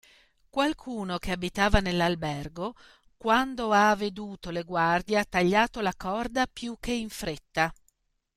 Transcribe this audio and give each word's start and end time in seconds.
Qualcuno, 0.49 1.19
che 1.19 1.31
abitava 1.31 1.77
nell'albergo, 1.79 2.73
quando 3.15 3.71
ha 3.71 3.93
veduto 3.95 4.49
le 4.49 4.63
guardie, 4.63 5.19
ha 5.19 5.23
tagliato 5.23 5.79
la 5.79 5.93
corda 5.95 6.47
piú 6.47 6.75
che 6.79 6.91
in 6.91 7.09
fretta. 7.09 7.71